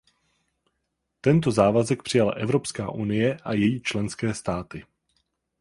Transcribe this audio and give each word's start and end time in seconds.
Tento 1.21 1.51
závazek 1.51 2.03
přijala 2.03 2.31
Evropská 2.31 2.91
unie 2.91 3.37
a 3.43 3.53
její 3.53 3.81
členské 3.81 4.33
státy. 4.33 4.85